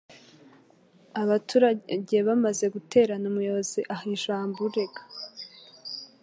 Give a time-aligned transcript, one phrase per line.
[1.21, 5.01] Abaturage bamaze guterana, umuyobozi aha ijambo urega